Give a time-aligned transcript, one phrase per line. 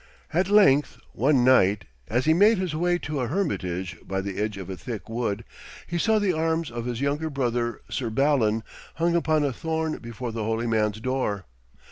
[0.33, 4.57] At length one night, as he made his way to a hermitage by the edge
[4.57, 5.45] of a thick wood,
[5.85, 8.63] he saw the arms of his younger brother, Sir Balan,
[8.95, 11.45] hung upon a thorn before the holy man's door.